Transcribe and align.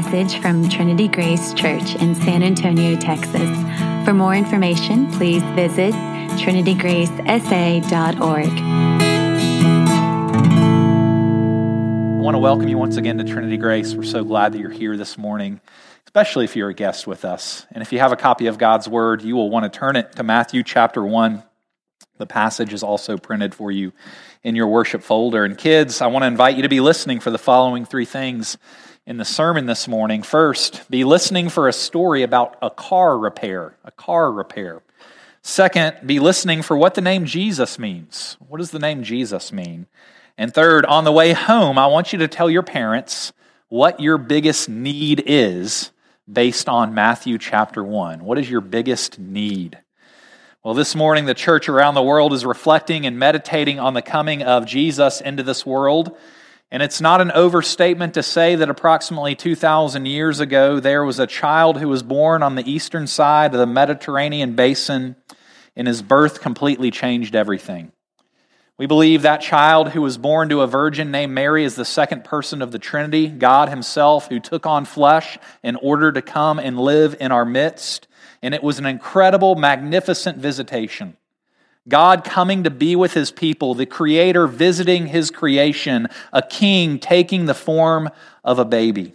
message 0.00 0.40
from 0.40 0.68
Trinity 0.68 1.08
Grace 1.08 1.52
Church 1.54 1.96
in 1.96 2.14
San 2.14 2.44
Antonio, 2.44 2.96
Texas. 2.96 3.50
For 4.04 4.14
more 4.14 4.32
information, 4.32 5.10
please 5.10 5.42
visit 5.56 5.92
trinitygracesa.org. 6.38 8.46
I 12.16 12.20
want 12.20 12.36
to 12.36 12.38
welcome 12.38 12.68
you 12.68 12.78
once 12.78 12.96
again 12.96 13.18
to 13.18 13.24
Trinity 13.24 13.56
Grace. 13.56 13.92
We're 13.92 14.04
so 14.04 14.22
glad 14.22 14.52
that 14.52 14.60
you're 14.60 14.70
here 14.70 14.96
this 14.96 15.18
morning, 15.18 15.60
especially 16.06 16.44
if 16.44 16.54
you're 16.54 16.68
a 16.68 16.74
guest 16.74 17.08
with 17.08 17.24
us. 17.24 17.66
And 17.72 17.82
if 17.82 17.92
you 17.92 17.98
have 17.98 18.12
a 18.12 18.16
copy 18.16 18.46
of 18.46 18.56
God's 18.56 18.88
Word, 18.88 19.22
you 19.22 19.34
will 19.34 19.50
want 19.50 19.64
to 19.64 19.70
turn 19.76 19.96
it 19.96 20.12
to 20.12 20.22
Matthew 20.22 20.62
chapter 20.62 21.02
1. 21.02 21.42
The 22.18 22.26
passage 22.26 22.72
is 22.72 22.84
also 22.84 23.16
printed 23.16 23.52
for 23.52 23.72
you 23.72 23.92
in 24.44 24.54
your 24.54 24.68
worship 24.68 25.02
folder. 25.02 25.44
And 25.44 25.58
kids, 25.58 26.00
I 26.00 26.06
want 26.06 26.22
to 26.22 26.28
invite 26.28 26.54
you 26.54 26.62
to 26.62 26.68
be 26.68 26.78
listening 26.78 27.18
for 27.18 27.32
the 27.32 27.38
following 27.38 27.84
three 27.84 28.04
things 28.04 28.58
in 29.08 29.16
the 29.16 29.24
sermon 29.24 29.64
this 29.64 29.88
morning. 29.88 30.22
First, 30.22 30.82
be 30.90 31.02
listening 31.02 31.48
for 31.48 31.66
a 31.66 31.72
story 31.72 32.22
about 32.22 32.58
a 32.60 32.68
car 32.68 33.18
repair, 33.18 33.74
a 33.82 33.90
car 33.90 34.30
repair. 34.30 34.82
Second, 35.40 35.96
be 36.04 36.18
listening 36.18 36.60
for 36.60 36.76
what 36.76 36.94
the 36.94 37.00
name 37.00 37.24
Jesus 37.24 37.78
means. 37.78 38.36
What 38.48 38.58
does 38.58 38.70
the 38.70 38.78
name 38.78 39.02
Jesus 39.02 39.50
mean? 39.50 39.86
And 40.36 40.52
third, 40.52 40.84
on 40.84 41.04
the 41.04 41.12
way 41.12 41.32
home, 41.32 41.78
I 41.78 41.86
want 41.86 42.12
you 42.12 42.18
to 42.18 42.28
tell 42.28 42.50
your 42.50 42.62
parents 42.62 43.32
what 43.68 43.98
your 43.98 44.18
biggest 44.18 44.68
need 44.68 45.22
is 45.24 45.90
based 46.30 46.68
on 46.68 46.92
Matthew 46.92 47.38
chapter 47.38 47.82
1. 47.82 48.22
What 48.22 48.38
is 48.38 48.50
your 48.50 48.60
biggest 48.60 49.18
need? 49.18 49.78
Well, 50.62 50.74
this 50.74 50.94
morning, 50.94 51.24
the 51.24 51.32
church 51.32 51.70
around 51.70 51.94
the 51.94 52.02
world 52.02 52.34
is 52.34 52.44
reflecting 52.44 53.06
and 53.06 53.18
meditating 53.18 53.80
on 53.80 53.94
the 53.94 54.02
coming 54.02 54.42
of 54.42 54.66
Jesus 54.66 55.22
into 55.22 55.42
this 55.42 55.64
world. 55.64 56.14
And 56.70 56.82
it's 56.82 57.00
not 57.00 57.20
an 57.20 57.32
overstatement 57.32 58.14
to 58.14 58.22
say 58.22 58.54
that 58.54 58.68
approximately 58.68 59.34
2,000 59.34 60.06
years 60.06 60.38
ago, 60.38 60.80
there 60.80 61.04
was 61.04 61.18
a 61.18 61.26
child 61.26 61.78
who 61.78 61.88
was 61.88 62.02
born 62.02 62.42
on 62.42 62.56
the 62.56 62.70
eastern 62.70 63.06
side 63.06 63.54
of 63.54 63.58
the 63.58 63.66
Mediterranean 63.66 64.54
basin, 64.54 65.16
and 65.74 65.88
his 65.88 66.02
birth 66.02 66.40
completely 66.40 66.90
changed 66.90 67.34
everything. 67.34 67.92
We 68.76 68.86
believe 68.86 69.22
that 69.22 69.40
child 69.40 69.90
who 69.90 70.02
was 70.02 70.18
born 70.18 70.50
to 70.50 70.60
a 70.60 70.66
virgin 70.66 71.10
named 71.10 71.32
Mary 71.32 71.64
is 71.64 71.74
the 71.74 71.84
second 71.84 72.24
person 72.24 72.62
of 72.62 72.70
the 72.70 72.78
Trinity, 72.78 73.28
God 73.28 73.70
Himself, 73.70 74.28
who 74.28 74.38
took 74.38 74.66
on 74.66 74.84
flesh 74.84 75.38
in 75.62 75.76
order 75.76 76.12
to 76.12 76.22
come 76.22 76.58
and 76.58 76.78
live 76.78 77.16
in 77.18 77.32
our 77.32 77.44
midst 77.44 78.08
and 78.42 78.54
it 78.54 78.62
was 78.62 78.78
an 78.78 78.86
incredible, 78.86 79.54
magnificent 79.54 80.38
visitation. 80.38 81.16
God 81.88 82.24
coming 82.24 82.64
to 82.64 82.70
be 82.70 82.96
with 82.96 83.14
his 83.14 83.30
people, 83.30 83.74
the 83.74 83.86
Creator 83.86 84.46
visiting 84.46 85.06
his 85.06 85.30
creation, 85.30 86.08
a 86.32 86.42
king 86.42 86.98
taking 86.98 87.46
the 87.46 87.54
form 87.54 88.10
of 88.44 88.58
a 88.58 88.64
baby. 88.64 89.14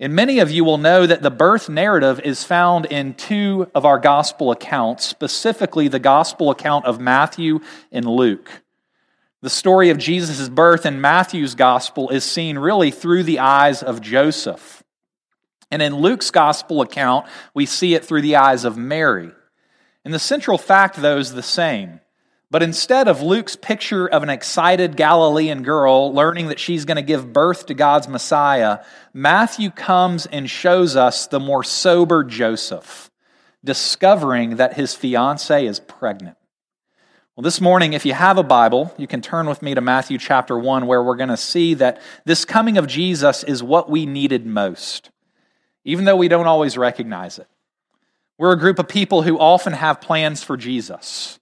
And 0.00 0.14
many 0.14 0.40
of 0.40 0.50
you 0.50 0.64
will 0.64 0.78
know 0.78 1.06
that 1.06 1.22
the 1.22 1.30
birth 1.30 1.68
narrative 1.68 2.20
is 2.20 2.42
found 2.42 2.86
in 2.86 3.14
two 3.14 3.70
of 3.74 3.84
our 3.84 3.98
gospel 3.98 4.50
accounts, 4.50 5.06
specifically 5.06 5.86
the 5.86 6.00
gospel 6.00 6.50
account 6.50 6.84
of 6.84 7.00
Matthew 7.00 7.60
and 7.92 8.04
Luke. 8.04 8.50
The 9.40 9.50
story 9.50 9.90
of 9.90 9.98
Jesus' 9.98 10.48
birth 10.48 10.84
in 10.84 11.00
Matthew's 11.00 11.54
gospel 11.54 12.10
is 12.10 12.24
seen 12.24 12.58
really 12.58 12.90
through 12.90 13.22
the 13.22 13.38
eyes 13.38 13.82
of 13.82 14.00
Joseph. 14.00 14.82
And 15.70 15.80
in 15.80 15.94
Luke's 15.96 16.30
gospel 16.30 16.80
account, 16.80 17.26
we 17.52 17.66
see 17.66 17.94
it 17.94 18.04
through 18.04 18.22
the 18.22 18.36
eyes 18.36 18.64
of 18.64 18.76
Mary. 18.76 19.30
And 20.04 20.12
the 20.12 20.18
central 20.18 20.58
fact, 20.58 20.96
though, 20.96 21.18
is 21.18 21.32
the 21.32 21.42
same. 21.42 22.00
But 22.50 22.62
instead 22.62 23.08
of 23.08 23.22
Luke's 23.22 23.56
picture 23.56 24.06
of 24.06 24.22
an 24.22 24.28
excited 24.28 24.96
Galilean 24.96 25.62
girl 25.62 26.12
learning 26.12 26.48
that 26.48 26.60
she's 26.60 26.84
going 26.84 26.96
to 26.96 27.02
give 27.02 27.32
birth 27.32 27.66
to 27.66 27.74
God's 27.74 28.06
Messiah, 28.06 28.84
Matthew 29.12 29.70
comes 29.70 30.26
and 30.26 30.48
shows 30.48 30.94
us 30.94 31.26
the 31.26 31.40
more 31.40 31.64
sober 31.64 32.22
Joseph, 32.22 33.10
discovering 33.64 34.56
that 34.56 34.74
his 34.74 34.94
fiancee 34.94 35.66
is 35.66 35.80
pregnant. 35.80 36.36
Well, 37.34 37.42
this 37.42 37.60
morning, 37.60 37.94
if 37.94 38.06
you 38.06 38.12
have 38.12 38.38
a 38.38 38.44
Bible, 38.44 38.94
you 38.96 39.08
can 39.08 39.20
turn 39.20 39.48
with 39.48 39.62
me 39.62 39.74
to 39.74 39.80
Matthew 39.80 40.18
chapter 40.18 40.56
1, 40.56 40.86
where 40.86 41.02
we're 41.02 41.16
going 41.16 41.30
to 41.30 41.36
see 41.36 41.74
that 41.74 42.00
this 42.24 42.44
coming 42.44 42.78
of 42.78 42.86
Jesus 42.86 43.42
is 43.42 43.62
what 43.62 43.90
we 43.90 44.06
needed 44.06 44.46
most 44.46 45.10
even 45.84 46.04
though 46.04 46.16
we 46.16 46.28
don't 46.28 46.46
always 46.46 46.76
recognize 46.76 47.38
it. 47.38 47.46
We're 48.36 48.52
a 48.52 48.58
group 48.58 48.80
of 48.80 48.88
people 48.88 49.22
who 49.22 49.38
often 49.38 49.74
have 49.74 50.00
plans 50.00 50.42
for 50.42 50.56
Jesus, 50.56 51.38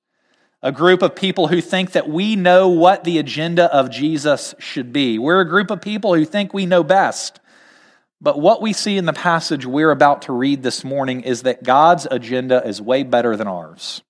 a 0.63 0.71
group 0.71 1.01
of 1.01 1.17
people 1.17 1.49
who 1.49 1.63
think 1.63 1.93
that 1.93 2.09
we 2.09 2.37
know 2.37 2.69
what 2.69 3.05
the 3.05 3.19
agenda 3.19 3.75
of 3.75 3.91
Jesus 3.91 4.55
should 4.59 4.93
be. 4.93 5.19
We're 5.19 5.41
a 5.41 5.49
group 5.49 5.71
of 5.71 5.81
people 5.81 6.15
who 6.15 6.27
think 6.27 6.53
we 6.53 6.67
know 6.67 6.85
best. 6.85 7.41
But 8.21 8.39
what 8.39 8.61
we 8.61 8.75
see 8.75 8.99
in 8.99 9.07
the 9.07 9.15
passage 9.15 9.65
we're 9.65 9.91
about 9.91 10.23
to 10.23 10.33
read 10.33 10.63
this 10.63 10.85
morning 10.85 11.23
is 11.23 11.43
that 11.43 11.65
God's 11.65 12.07
agenda 12.11 12.63
is 12.65 12.81
way 12.81 13.03
better 13.03 13.37
than 13.37 13.49
ours. 13.49 14.03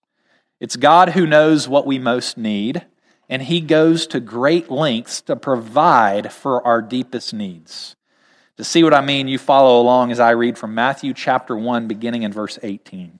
It's 0.60 0.76
God 0.76 1.10
who 1.10 1.26
knows 1.26 1.68
what 1.68 1.86
we 1.86 1.98
most 1.98 2.36
need, 2.36 2.84
and 3.28 3.42
He 3.42 3.60
goes 3.60 4.06
to 4.08 4.20
great 4.20 4.70
lengths 4.70 5.20
to 5.22 5.36
provide 5.36 6.32
for 6.32 6.66
our 6.66 6.82
deepest 6.82 7.32
needs. 7.32 7.96
To 8.62 8.68
see 8.68 8.84
what 8.84 8.94
I 8.94 9.00
mean, 9.00 9.26
you 9.26 9.38
follow 9.38 9.80
along 9.80 10.12
as 10.12 10.20
I 10.20 10.30
read 10.30 10.56
from 10.56 10.72
Matthew 10.72 11.14
chapter 11.14 11.56
1, 11.56 11.88
beginning 11.88 12.22
in 12.22 12.32
verse 12.32 12.60
18. 12.62 13.18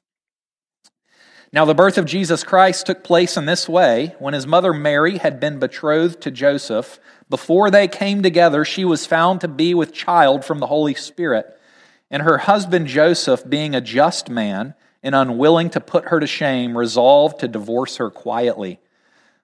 Now, 1.52 1.64
the 1.64 1.74
birth 1.74 1.98
of 1.98 2.04
Jesus 2.04 2.44
Christ 2.44 2.86
took 2.86 3.02
place 3.02 3.36
in 3.36 3.44
this 3.44 3.68
way. 3.68 4.14
When 4.20 4.34
his 4.34 4.46
mother 4.46 4.72
Mary 4.72 5.18
had 5.18 5.40
been 5.40 5.58
betrothed 5.58 6.20
to 6.20 6.30
Joseph, 6.30 7.00
before 7.28 7.72
they 7.72 7.88
came 7.88 8.22
together, 8.22 8.64
she 8.64 8.84
was 8.84 9.04
found 9.04 9.40
to 9.40 9.48
be 9.48 9.74
with 9.74 9.92
child 9.92 10.44
from 10.44 10.60
the 10.60 10.68
Holy 10.68 10.94
Spirit. 10.94 11.58
And 12.08 12.22
her 12.22 12.38
husband 12.38 12.86
Joseph, 12.86 13.42
being 13.50 13.74
a 13.74 13.80
just 13.80 14.30
man 14.30 14.74
and 15.02 15.12
unwilling 15.12 15.70
to 15.70 15.80
put 15.80 16.04
her 16.10 16.20
to 16.20 16.26
shame, 16.28 16.78
resolved 16.78 17.40
to 17.40 17.48
divorce 17.48 17.96
her 17.96 18.10
quietly. 18.10 18.78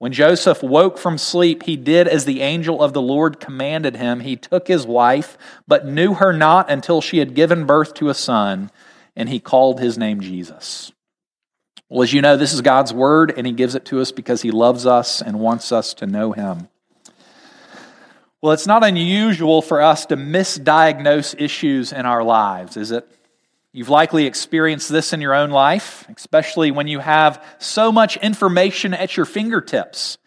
When 0.00 0.14
Joseph 0.14 0.62
woke 0.62 0.96
from 0.96 1.18
sleep, 1.18 1.64
he 1.64 1.76
did 1.76 2.08
as 2.08 2.24
the 2.24 2.40
angel 2.40 2.82
of 2.82 2.94
the 2.94 3.02
Lord 3.02 3.38
commanded 3.38 3.96
him. 3.96 4.20
He 4.20 4.34
took 4.34 4.66
his 4.66 4.86
wife, 4.86 5.36
but 5.68 5.84
knew 5.84 6.14
her 6.14 6.32
not 6.32 6.70
until 6.70 7.02
she 7.02 7.18
had 7.18 7.34
given 7.34 7.66
birth 7.66 7.92
to 7.94 8.08
a 8.08 8.14
son, 8.14 8.70
and 9.14 9.28
he 9.28 9.38
called 9.38 9.78
his 9.78 9.98
name 9.98 10.22
Jesus. 10.22 10.90
Well, 11.90 12.02
as 12.02 12.14
you 12.14 12.22
know, 12.22 12.38
this 12.38 12.54
is 12.54 12.62
God's 12.62 12.94
word, 12.94 13.34
and 13.36 13.46
he 13.46 13.52
gives 13.52 13.74
it 13.74 13.84
to 13.86 14.00
us 14.00 14.10
because 14.10 14.40
he 14.40 14.50
loves 14.50 14.86
us 14.86 15.20
and 15.20 15.38
wants 15.38 15.70
us 15.70 15.92
to 15.92 16.06
know 16.06 16.32
him. 16.32 16.70
Well, 18.40 18.52
it's 18.52 18.66
not 18.66 18.82
unusual 18.82 19.60
for 19.60 19.82
us 19.82 20.06
to 20.06 20.16
misdiagnose 20.16 21.38
issues 21.38 21.92
in 21.92 22.06
our 22.06 22.24
lives, 22.24 22.78
is 22.78 22.90
it? 22.90 23.06
You've 23.72 23.88
likely 23.88 24.26
experienced 24.26 24.88
this 24.88 25.12
in 25.12 25.20
your 25.20 25.32
own 25.32 25.50
life, 25.50 26.04
especially 26.16 26.72
when 26.72 26.88
you 26.88 26.98
have 26.98 27.44
so 27.60 27.92
much 27.92 28.16
information 28.16 28.92
at 28.94 29.16
your 29.16 29.26
fingertips. 29.26 30.18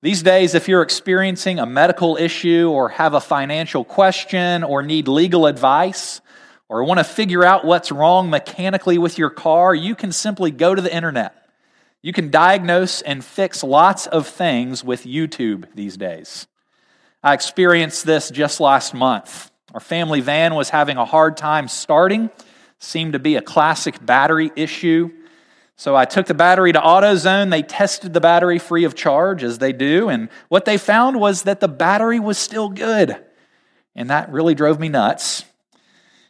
These 0.00 0.22
days, 0.22 0.54
if 0.54 0.66
you're 0.66 0.80
experiencing 0.80 1.58
a 1.58 1.66
medical 1.66 2.16
issue 2.16 2.70
or 2.70 2.88
have 2.88 3.12
a 3.12 3.20
financial 3.20 3.84
question 3.84 4.64
or 4.64 4.82
need 4.82 5.08
legal 5.08 5.44
advice 5.44 6.22
or 6.70 6.82
want 6.84 6.96
to 6.96 7.04
figure 7.04 7.44
out 7.44 7.66
what's 7.66 7.92
wrong 7.92 8.30
mechanically 8.30 8.96
with 8.96 9.18
your 9.18 9.28
car, 9.28 9.74
you 9.74 9.94
can 9.94 10.10
simply 10.10 10.50
go 10.50 10.74
to 10.74 10.80
the 10.80 10.94
internet. 10.94 11.34
You 12.00 12.14
can 12.14 12.30
diagnose 12.30 13.02
and 13.02 13.22
fix 13.22 13.62
lots 13.62 14.06
of 14.06 14.26
things 14.26 14.82
with 14.82 15.04
YouTube 15.04 15.66
these 15.74 15.98
days. 15.98 16.46
I 17.22 17.34
experienced 17.34 18.06
this 18.06 18.30
just 18.30 18.58
last 18.58 18.94
month. 18.94 19.50
Our 19.74 19.80
family 19.80 20.22
van 20.22 20.54
was 20.54 20.70
having 20.70 20.96
a 20.96 21.04
hard 21.04 21.36
time 21.36 21.68
starting 21.68 22.30
seemed 22.80 23.12
to 23.12 23.18
be 23.18 23.36
a 23.36 23.42
classic 23.42 24.04
battery 24.04 24.50
issue. 24.56 25.10
So 25.76 25.94
I 25.94 26.04
took 26.04 26.26
the 26.26 26.34
battery 26.34 26.72
to 26.72 26.80
AutoZone. 26.80 27.50
They 27.50 27.62
tested 27.62 28.12
the 28.12 28.20
battery 28.20 28.58
free 28.58 28.84
of 28.84 28.94
charge, 28.94 29.44
as 29.44 29.58
they 29.58 29.72
do. 29.72 30.08
And 30.08 30.28
what 30.48 30.64
they 30.64 30.76
found 30.76 31.20
was 31.20 31.44
that 31.44 31.60
the 31.60 31.68
battery 31.68 32.18
was 32.18 32.36
still 32.36 32.68
good. 32.68 33.16
And 33.94 34.10
that 34.10 34.32
really 34.32 34.54
drove 34.54 34.80
me 34.80 34.88
nuts. 34.88 35.44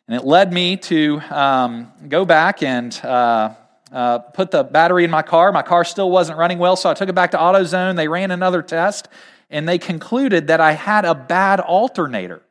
And 0.06 0.16
it 0.16 0.24
led 0.24 0.52
me 0.52 0.76
to 0.76 1.20
um, 1.30 1.92
go 2.08 2.24
back 2.24 2.62
and 2.62 2.98
uh, 3.04 3.54
uh, 3.92 4.18
put 4.18 4.50
the 4.50 4.64
battery 4.64 5.04
in 5.04 5.10
my 5.10 5.22
car. 5.22 5.52
My 5.52 5.62
car 5.62 5.84
still 5.84 6.10
wasn't 6.10 6.38
running 6.38 6.58
well, 6.58 6.76
so 6.76 6.90
I 6.90 6.94
took 6.94 7.08
it 7.08 7.14
back 7.14 7.30
to 7.32 7.36
AutoZone. 7.36 7.96
They 7.96 8.08
ran 8.08 8.30
another 8.32 8.62
test, 8.62 9.08
and 9.50 9.68
they 9.68 9.78
concluded 9.78 10.48
that 10.48 10.60
I 10.60 10.72
had 10.72 11.04
a 11.04 11.14
bad 11.14 11.60
alternator. 11.60 12.42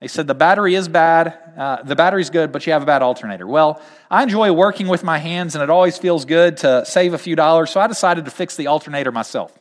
They 0.00 0.06
said 0.06 0.28
the 0.28 0.34
battery 0.34 0.76
is 0.76 0.86
bad, 0.86 1.36
uh, 1.56 1.82
the 1.82 1.96
battery's 1.96 2.30
good, 2.30 2.52
but 2.52 2.64
you 2.66 2.72
have 2.72 2.82
a 2.82 2.86
bad 2.86 3.02
alternator. 3.02 3.46
Well, 3.46 3.82
I 4.08 4.22
enjoy 4.22 4.52
working 4.52 4.86
with 4.86 5.02
my 5.02 5.18
hands, 5.18 5.56
and 5.56 5.62
it 5.62 5.70
always 5.70 5.98
feels 5.98 6.24
good 6.24 6.58
to 6.58 6.84
save 6.86 7.14
a 7.14 7.18
few 7.18 7.34
dollars, 7.34 7.70
so 7.70 7.80
I 7.80 7.88
decided 7.88 8.24
to 8.26 8.30
fix 8.30 8.54
the 8.54 8.68
alternator 8.68 9.10
myself. 9.10 9.58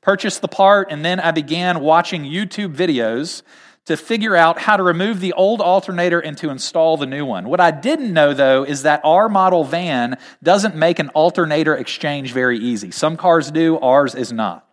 Purchased 0.00 0.42
the 0.42 0.48
part, 0.48 0.88
and 0.90 1.04
then 1.04 1.20
I 1.20 1.30
began 1.30 1.80
watching 1.80 2.24
YouTube 2.24 2.74
videos 2.74 3.42
to 3.84 3.96
figure 3.96 4.34
out 4.34 4.58
how 4.58 4.76
to 4.76 4.82
remove 4.82 5.20
the 5.20 5.32
old 5.34 5.60
alternator 5.60 6.18
and 6.18 6.36
to 6.38 6.50
install 6.50 6.96
the 6.96 7.06
new 7.06 7.24
one. 7.24 7.48
What 7.48 7.60
I 7.60 7.70
didn't 7.70 8.12
know, 8.12 8.34
though, 8.34 8.64
is 8.64 8.82
that 8.82 9.00
our 9.04 9.28
model 9.28 9.62
van 9.62 10.18
doesn't 10.42 10.74
make 10.74 10.98
an 10.98 11.10
alternator 11.10 11.76
exchange 11.76 12.32
very 12.32 12.58
easy. 12.58 12.90
Some 12.90 13.16
cars 13.16 13.52
do, 13.52 13.78
ours 13.78 14.16
is 14.16 14.32
not. 14.32 14.65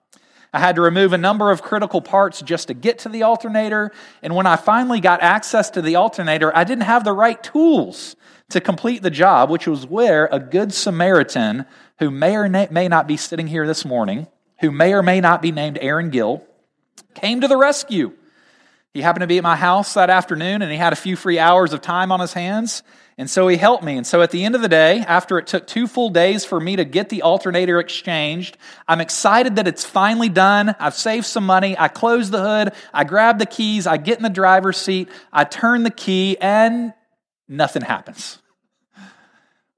I 0.54 0.60
had 0.60 0.76
to 0.76 0.82
remove 0.82 1.14
a 1.14 1.18
number 1.18 1.50
of 1.50 1.64
critical 1.64 2.00
parts 2.00 2.42
just 2.42 2.68
to 2.68 2.76
get 2.76 3.00
to 3.00 3.10
the 3.10 3.24
alternator. 3.24 3.92
And 4.22 4.36
when 4.36 4.46
I 4.46 4.56
finally 4.56 5.00
got 5.00 5.22
access 5.24 5.72
to 5.72 5.82
the 5.82 5.96
alternator, 5.96 6.56
I 6.56 6.64
didn't 6.64 6.84
have 6.84 7.04
the 7.04 7.12
right 7.12 7.42
tools 7.42 8.16
to 8.50 8.62
complete 8.62 9.02
the 9.02 9.10
job, 9.10 9.50
which 9.50 9.66
was 9.66 9.88
where 9.88 10.30
a 10.32 10.40
good 10.40 10.72
Samaritan, 10.72 11.66
who 11.98 12.12
may 12.12 12.36
or 12.36 12.48
may 12.48 12.88
not 12.88 13.08
be 13.08 13.18
sitting 13.18 13.48
here 13.48 13.66
this 13.66 13.84
morning, 13.84 14.28
who 14.62 14.70
may 14.70 14.94
or 14.94 15.02
may 15.02 15.20
not 15.20 15.42
be 15.42 15.52
named 15.52 15.80
Aaron 15.82 16.12
Gill, 16.12 16.44
came 17.16 17.42
to 17.42 17.48
the 17.48 17.58
rescue. 17.58 18.14
He 18.94 19.02
happened 19.02 19.22
to 19.22 19.28
be 19.28 19.38
at 19.40 19.44
my 19.44 19.56
house 19.56 19.96
that 19.96 20.12
afternoon 20.12 20.62
and 20.62 20.72
he 20.72 20.78
had 20.78 20.94
a 20.94 20.96
few 20.96 21.16
free 21.16 21.40
hours 21.40 21.74
of 21.74 21.82
time 21.82 22.12
on 22.12 22.20
his 22.20 22.34
hands. 22.34 22.84
And 23.18 23.30
so 23.30 23.48
he 23.48 23.58
helped 23.58 23.84
me. 23.84 23.98
And 23.98 24.06
so 24.06 24.22
at 24.22 24.30
the 24.30 24.46
end 24.46 24.54
of 24.54 24.62
the 24.62 24.70
day, 24.70 25.00
after 25.00 25.40
it 25.40 25.48
took 25.48 25.66
two 25.66 25.88
full 25.88 26.10
days 26.10 26.46
for 26.46 26.60
me 26.60 26.76
to 26.76 26.86
get 26.86 27.10
the 27.10 27.24
alternator 27.24 27.80
exchanged, 27.80 28.58
I'm 28.88 29.02
excited 29.02 29.56
that 29.56 29.68
it's 29.68 29.84
finally 29.84 30.30
done. 30.30 30.76
I've 30.80 30.94
saved 30.94 31.26
some 31.26 31.46
money. 31.46 31.78
I 31.78 31.88
close 31.88 32.30
the 32.30 32.42
hood. 32.42 32.74
I 32.94 33.04
grab 33.04 33.40
the 33.40 33.46
keys. 33.48 33.88
I 33.88 33.98
get 33.98 34.18
in 34.18 34.24
the 34.24 34.30
driver's 34.30 34.78
seat. 34.78 35.10
I 35.32 35.44
turn 35.44 35.84
the 35.84 35.92
key 35.92 36.38
and 36.40 36.94
nothing 37.48 37.82
happens. 37.82 38.40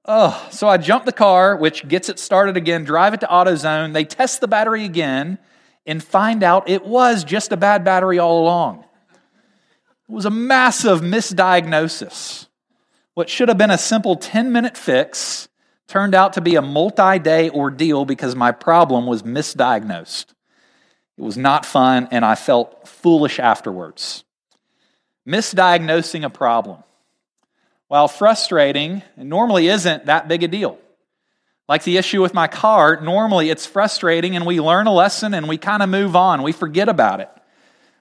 Oh, 0.04 0.46
so 0.50 0.68
I 0.68 0.76
jump 0.76 1.04
the 1.04 1.12
car, 1.12 1.56
which 1.56 1.88
gets 1.88 2.08
it 2.08 2.18
started 2.18 2.56
again, 2.56 2.84
drive 2.84 3.12
it 3.12 3.20
to 3.20 3.26
AutoZone. 3.26 3.92
They 3.92 4.04
test 4.04 4.40
the 4.40 4.48
battery 4.48 4.84
again 4.84 5.38
and 5.86 6.02
find 6.02 6.42
out 6.42 6.68
it 6.68 6.86
was 6.86 7.24
just 7.24 7.50
a 7.50 7.56
bad 7.56 7.82
battery 7.82 8.18
all 8.18 8.42
along. 8.42 8.85
It 10.08 10.12
was 10.12 10.24
a 10.24 10.30
massive 10.30 11.00
misdiagnosis. 11.00 12.46
What 13.14 13.28
should 13.28 13.48
have 13.48 13.58
been 13.58 13.70
a 13.70 13.78
simple 13.78 14.16
10 14.16 14.52
minute 14.52 14.76
fix 14.76 15.48
turned 15.88 16.14
out 16.14 16.34
to 16.34 16.40
be 16.40 16.54
a 16.56 16.62
multi 16.62 17.18
day 17.18 17.50
ordeal 17.50 18.04
because 18.04 18.36
my 18.36 18.52
problem 18.52 19.06
was 19.06 19.22
misdiagnosed. 19.22 20.26
It 21.18 21.22
was 21.22 21.36
not 21.36 21.64
fun, 21.64 22.08
and 22.10 22.24
I 22.24 22.34
felt 22.34 22.86
foolish 22.86 23.38
afterwards. 23.38 24.24
Misdiagnosing 25.26 26.24
a 26.24 26.30
problem, 26.30 26.82
while 27.88 28.06
frustrating, 28.06 29.02
normally 29.16 29.68
isn't 29.68 30.06
that 30.06 30.28
big 30.28 30.42
a 30.42 30.48
deal. 30.48 30.78
Like 31.68 31.82
the 31.82 31.96
issue 31.96 32.22
with 32.22 32.34
my 32.34 32.46
car, 32.46 33.00
normally 33.00 33.50
it's 33.50 33.66
frustrating 33.66 34.36
and 34.36 34.46
we 34.46 34.60
learn 34.60 34.86
a 34.86 34.92
lesson 34.92 35.34
and 35.34 35.48
we 35.48 35.58
kind 35.58 35.82
of 35.82 35.88
move 35.88 36.14
on. 36.14 36.42
We 36.42 36.52
forget 36.52 36.88
about 36.88 37.20
it. 37.20 37.30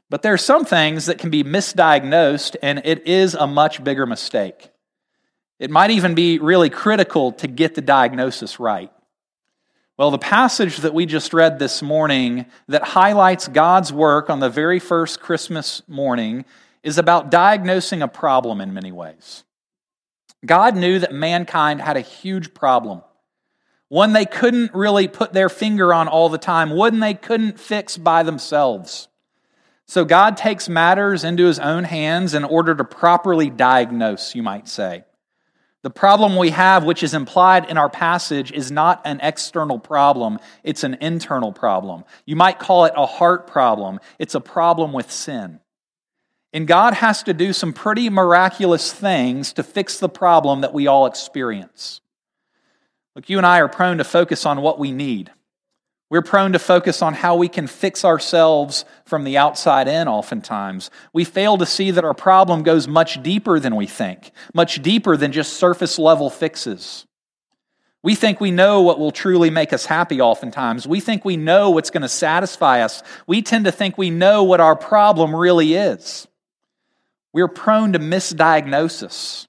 But 0.09 0.21
there 0.21 0.33
are 0.33 0.37
some 0.37 0.65
things 0.65 1.07
that 1.07 1.17
can 1.17 1.29
be 1.29 1.43
misdiagnosed 1.43 2.55
and 2.61 2.81
it 2.85 3.07
is 3.07 3.33
a 3.33 3.47
much 3.47 3.83
bigger 3.83 4.05
mistake. 4.05 4.69
It 5.59 5.71
might 5.71 5.91
even 5.91 6.15
be 6.15 6.37
really 6.39 6.69
critical 6.69 7.31
to 7.33 7.47
get 7.47 7.75
the 7.75 7.81
diagnosis 7.81 8.59
right. 8.59 8.91
Well, 9.97 10.11
the 10.11 10.17
passage 10.17 10.77
that 10.77 10.93
we 10.93 11.05
just 11.05 11.33
read 11.33 11.57
this 11.57 11.81
morning 11.81 12.45
that 12.67 12.83
highlights 12.83 13.47
God's 13.47 13.93
work 13.93 14.29
on 14.29 14.41
the 14.41 14.49
very 14.49 14.79
first 14.79 15.21
Christmas 15.21 15.81
morning 15.87 16.43
is 16.83 16.97
about 16.97 17.31
diagnosing 17.31 18.01
a 18.01 18.07
problem 18.07 18.59
in 18.59 18.73
many 18.73 18.91
ways. 18.91 19.45
God 20.45 20.75
knew 20.75 20.99
that 20.99 21.13
mankind 21.13 21.81
had 21.81 21.95
a 21.95 22.01
huge 22.01 22.53
problem, 22.53 23.01
one 23.87 24.13
they 24.13 24.25
couldn't 24.25 24.73
really 24.73 25.07
put 25.07 25.31
their 25.31 25.49
finger 25.49 25.93
on 25.93 26.07
all 26.09 26.27
the 26.27 26.37
time, 26.37 26.71
one 26.71 26.99
they 26.99 27.13
couldn't 27.13 27.59
fix 27.59 27.97
by 27.97 28.21
themselves. 28.21 29.07
So 29.87 30.03
God 30.03 30.35
takes 30.35 30.67
matters 30.67 31.23
into 31.23 31.45
his 31.45 31.59
own 31.59 31.83
hands 31.83 32.33
in 32.33 32.43
order 32.43 32.73
to 32.73 32.83
properly 32.83 33.49
diagnose, 33.49 34.35
you 34.35 34.43
might 34.43 34.67
say. 34.67 35.03
The 35.83 35.91
problem 35.91 36.35
we 36.35 36.49
have, 36.49 36.83
which 36.83 37.03
is 37.03 37.13
implied 37.13 37.69
in 37.69 37.77
our 37.77 37.91
passage, 37.91 38.51
is 38.51 38.71
not 38.71 39.01
an 39.05 39.19
external 39.21 39.77
problem, 39.77 40.39
it's 40.63 40.83
an 40.83 40.97
internal 40.99 41.51
problem. 41.51 42.05
You 42.25 42.35
might 42.35 42.57
call 42.57 42.85
it 42.85 42.93
a 42.95 43.05
heart 43.05 43.45
problem. 43.45 43.99
It's 44.17 44.33
a 44.33 44.41
problem 44.41 44.93
with 44.93 45.11
sin. 45.11 45.59
And 46.51 46.67
God 46.67 46.95
has 46.95 47.21
to 47.23 47.35
do 47.35 47.53
some 47.53 47.71
pretty 47.71 48.09
miraculous 48.09 48.91
things 48.91 49.53
to 49.53 49.61
fix 49.61 49.99
the 49.99 50.09
problem 50.09 50.61
that 50.61 50.73
we 50.73 50.87
all 50.87 51.05
experience. 51.05 52.01
Look, 53.15 53.29
you 53.29 53.37
and 53.37 53.45
I 53.45 53.59
are 53.59 53.67
prone 53.67 53.99
to 53.99 54.03
focus 54.03 54.45
on 54.45 54.61
what 54.61 54.79
we 54.79 54.91
need. 54.91 55.31
We're 56.09 56.21
prone 56.21 56.53
to 56.53 56.59
focus 56.59 57.01
on 57.01 57.15
how 57.15 57.35
we 57.35 57.47
can 57.47 57.65
fix 57.65 58.05
ourselves 58.05 58.85
from 59.05 59.23
the 59.23 59.37
outside 59.37 59.87
in, 59.87 60.07
oftentimes. 60.07 60.91
We 61.13 61.23
fail 61.23 61.57
to 61.57 61.65
see 61.65 61.89
that 61.91 62.05
our 62.05 62.13
problem 62.13 62.61
goes 62.61 62.87
much 62.87 63.23
deeper 63.23 63.59
than 63.59 63.75
we 63.75 63.87
think, 63.87 64.31
much 64.53 64.81
deeper 64.83 65.17
than 65.17 65.31
just 65.31 65.53
surface 65.53 65.97
level 65.97 66.29
fixes. 66.29 67.07
We 68.03 68.13
think 68.13 68.39
we 68.39 68.51
know 68.51 68.83
what 68.83 68.99
will 68.99 69.09
truly 69.09 69.49
make 69.49 69.73
us 69.73 69.87
happy, 69.87 70.21
oftentimes. 70.21 70.87
We 70.87 70.99
think 70.99 71.25
we 71.25 71.37
know 71.37 71.71
what's 71.71 71.89
going 71.89 72.03
to 72.03 72.07
satisfy 72.07 72.81
us. 72.81 73.01
We 73.25 73.41
tend 73.41 73.65
to 73.65 73.71
think 73.71 73.97
we 73.97 74.11
know 74.11 74.43
what 74.43 74.61
our 74.61 74.75
problem 74.75 75.35
really 75.35 75.73
is. 75.73 76.27
We're 77.33 77.47
prone 77.47 77.93
to 77.93 77.99
misdiagnosis. 77.99 79.47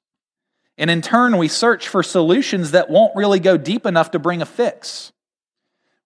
And 0.78 0.90
in 0.90 1.02
turn, 1.02 1.36
we 1.36 1.48
search 1.48 1.86
for 1.86 2.02
solutions 2.02 2.70
that 2.70 2.88
won't 2.88 3.14
really 3.14 3.40
go 3.40 3.58
deep 3.58 3.84
enough 3.84 4.12
to 4.12 4.18
bring 4.18 4.40
a 4.40 4.46
fix. 4.46 5.12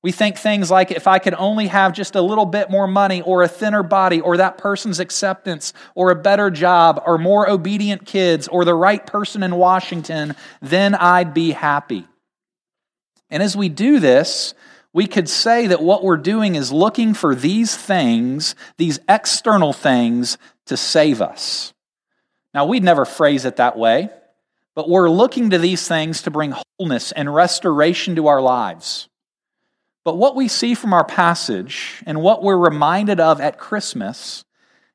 We 0.02 0.12
think 0.12 0.38
things 0.38 0.70
like 0.70 0.90
if 0.90 1.06
I 1.06 1.18
could 1.18 1.34
only 1.34 1.66
have 1.66 1.92
just 1.92 2.14
a 2.14 2.22
little 2.22 2.46
bit 2.46 2.70
more 2.70 2.86
money 2.86 3.20
or 3.20 3.42
a 3.42 3.48
thinner 3.48 3.82
body 3.82 4.20
or 4.20 4.38
that 4.38 4.56
person's 4.56 4.98
acceptance 4.98 5.74
or 5.94 6.10
a 6.10 6.14
better 6.14 6.50
job 6.50 7.02
or 7.06 7.18
more 7.18 7.48
obedient 7.48 8.06
kids 8.06 8.48
or 8.48 8.64
the 8.64 8.74
right 8.74 9.06
person 9.06 9.42
in 9.42 9.54
Washington, 9.56 10.34
then 10.62 10.94
I'd 10.94 11.34
be 11.34 11.50
happy. 11.50 12.06
And 13.28 13.42
as 13.42 13.54
we 13.54 13.68
do 13.68 14.00
this, 14.00 14.54
we 14.94 15.06
could 15.06 15.28
say 15.28 15.66
that 15.66 15.82
what 15.82 16.02
we're 16.02 16.16
doing 16.16 16.54
is 16.54 16.72
looking 16.72 17.12
for 17.12 17.34
these 17.34 17.76
things, 17.76 18.54
these 18.78 18.98
external 19.06 19.74
things, 19.74 20.38
to 20.66 20.78
save 20.78 21.20
us. 21.20 21.74
Now, 22.54 22.64
we'd 22.64 22.82
never 22.82 23.04
phrase 23.04 23.44
it 23.44 23.56
that 23.56 23.76
way, 23.76 24.08
but 24.74 24.88
we're 24.88 25.10
looking 25.10 25.50
to 25.50 25.58
these 25.58 25.86
things 25.86 26.22
to 26.22 26.30
bring 26.30 26.54
wholeness 26.78 27.12
and 27.12 27.32
restoration 27.32 28.16
to 28.16 28.28
our 28.28 28.40
lives. 28.40 29.09
But 30.10 30.18
what 30.18 30.34
we 30.34 30.48
see 30.48 30.74
from 30.74 30.92
our 30.92 31.04
passage 31.04 32.02
and 32.04 32.20
what 32.20 32.42
we're 32.42 32.58
reminded 32.58 33.20
of 33.20 33.40
at 33.40 33.60
Christmas 33.60 34.44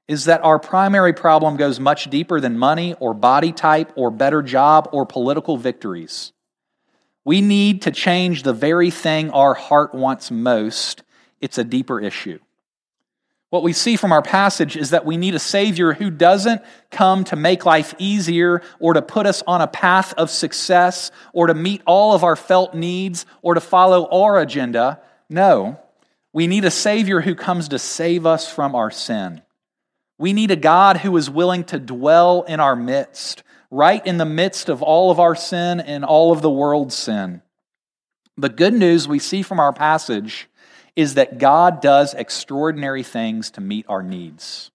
is 0.09 0.25
that 0.25 0.43
our 0.43 0.59
primary 0.59 1.13
problem 1.13 1.55
goes 1.55 1.79
much 1.79 2.09
deeper 2.09 2.41
than 2.41 2.57
money 2.57 2.95
or 2.95 3.13
body 3.13 3.53
type 3.53 3.93
or 3.95 4.11
better 4.11 4.41
job 4.41 4.89
or 4.91 5.05
political 5.05 5.55
victories. 5.55 6.33
We 7.23 7.39
need 7.39 7.83
to 7.83 7.91
change 7.91 8.43
the 8.43 8.51
very 8.51 8.91
thing 8.91 9.29
our 9.31 9.53
heart 9.53 9.95
wants 9.95 10.31
most. 10.31 11.01
It's 11.39 11.57
a 11.57 11.63
deeper 11.63 12.01
issue. 12.01 12.39
What 13.55 13.63
we 13.63 13.71
see 13.71 13.95
from 13.95 14.11
our 14.11 14.21
passage 14.21 14.75
is 14.75 14.89
that 14.89 15.05
we 15.05 15.15
need 15.15 15.33
a 15.33 15.39
Savior 15.39 15.93
who 15.93 16.09
doesn't 16.09 16.61
come 16.91 17.23
to 17.23 17.37
make 17.37 17.65
life 17.65 17.95
easier 17.99 18.61
or 18.81 18.93
to 18.93 19.01
put 19.01 19.25
us 19.25 19.41
on 19.47 19.61
a 19.61 19.67
path 19.67 20.13
of 20.15 20.29
success 20.29 21.09
or 21.31 21.47
to 21.47 21.53
meet 21.53 21.81
all 21.85 22.13
of 22.13 22.25
our 22.25 22.35
felt 22.35 22.73
needs 22.73 23.25
or 23.41 23.53
to 23.53 23.61
follow 23.61 24.09
our 24.09 24.41
agenda. 24.41 24.99
No, 25.29 25.79
we 26.33 26.47
need 26.47 26.65
a 26.65 26.69
Savior 26.69 27.21
who 27.21 27.33
comes 27.33 27.69
to 27.69 27.79
save 27.79 28.25
us 28.25 28.51
from 28.51 28.75
our 28.75 28.91
sin. 28.91 29.41
We 30.17 30.33
need 30.33 30.51
a 30.51 30.57
God 30.57 30.97
who 30.97 31.15
is 31.15 31.29
willing 31.29 31.63
to 31.63 31.79
dwell 31.79 32.41
in 32.41 32.59
our 32.59 32.75
midst, 32.75 33.41
right 33.71 34.05
in 34.05 34.17
the 34.17 34.25
midst 34.25 34.67
of 34.67 34.83
all 34.83 35.11
of 35.11 35.19
our 35.21 35.33
sin 35.33 35.79
and 35.79 36.03
all 36.03 36.33
of 36.33 36.41
the 36.41 36.51
world's 36.51 36.95
sin. 36.95 37.41
The 38.35 38.49
good 38.49 38.73
news 38.73 39.07
we 39.07 39.19
see 39.19 39.43
from 39.43 39.61
our 39.61 39.71
passage 39.71 40.49
is 40.95 41.15
that 41.15 41.37
God 41.37 41.81
does 41.81 42.13
extraordinary 42.13 43.03
things 43.03 43.51
to 43.51 43.61
meet 43.61 43.85
our 43.89 44.01
needs. 44.01 44.71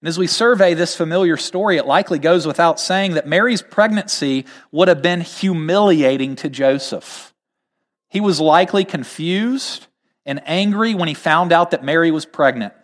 And 0.00 0.08
as 0.08 0.18
we 0.18 0.26
survey 0.26 0.74
this 0.74 0.96
familiar 0.96 1.36
story, 1.36 1.76
it 1.76 1.86
likely 1.86 2.18
goes 2.18 2.44
without 2.44 2.80
saying 2.80 3.14
that 3.14 3.28
Mary's 3.28 3.62
pregnancy 3.62 4.46
would 4.72 4.88
have 4.88 5.00
been 5.00 5.20
humiliating 5.20 6.34
to 6.36 6.48
Joseph. 6.48 7.32
He 8.08 8.20
was 8.20 8.40
likely 8.40 8.84
confused 8.84 9.86
and 10.26 10.42
angry 10.44 10.94
when 10.94 11.08
he 11.08 11.14
found 11.14 11.52
out 11.52 11.70
that 11.70 11.84
Mary 11.84 12.10
was 12.10 12.26
pregnant. 12.26 12.74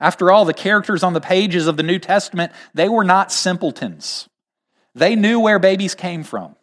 After 0.00 0.32
all, 0.32 0.44
the 0.44 0.52
characters 0.52 1.04
on 1.04 1.12
the 1.12 1.20
pages 1.20 1.68
of 1.68 1.76
the 1.76 1.82
New 1.84 2.00
Testament, 2.00 2.52
they 2.74 2.88
were 2.88 3.04
not 3.04 3.30
simpletons. 3.30 4.28
They 4.94 5.14
knew 5.14 5.40
where 5.40 5.58
babies 5.58 5.94
came 5.94 6.24
from. 6.24 6.56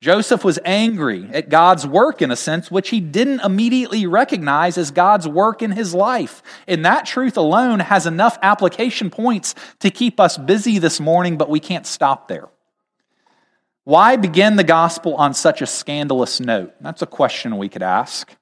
Joseph 0.00 0.44
was 0.44 0.60
angry 0.64 1.28
at 1.32 1.48
God's 1.48 1.84
work 1.84 2.22
in 2.22 2.30
a 2.30 2.36
sense, 2.36 2.70
which 2.70 2.90
he 2.90 3.00
didn't 3.00 3.40
immediately 3.40 4.06
recognize 4.06 4.78
as 4.78 4.92
God's 4.92 5.26
work 5.26 5.60
in 5.60 5.72
his 5.72 5.92
life. 5.92 6.40
And 6.68 6.84
that 6.84 7.04
truth 7.04 7.36
alone 7.36 7.80
has 7.80 8.06
enough 8.06 8.38
application 8.40 9.10
points 9.10 9.56
to 9.80 9.90
keep 9.90 10.20
us 10.20 10.38
busy 10.38 10.78
this 10.78 11.00
morning, 11.00 11.36
but 11.36 11.50
we 11.50 11.58
can't 11.58 11.86
stop 11.86 12.28
there. 12.28 12.48
Why 13.82 14.16
begin 14.16 14.54
the 14.54 14.64
gospel 14.64 15.16
on 15.16 15.34
such 15.34 15.62
a 15.62 15.66
scandalous 15.66 16.38
note? 16.38 16.74
That's 16.80 17.02
a 17.02 17.06
question 17.06 17.58
we 17.58 17.68
could 17.68 17.82
ask. 17.82 18.30
I 18.30 18.36